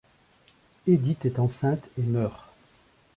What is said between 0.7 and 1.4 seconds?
Édith est